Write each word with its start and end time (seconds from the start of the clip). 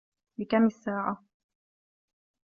بكم 0.39 0.65
الساعة؟ 0.65 1.25